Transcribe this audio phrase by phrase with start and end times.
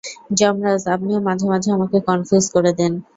[0.39, 2.93] যমরাজ, আপনিও মাঝে মাঝে আমাকে কনফিউজ করে দেন।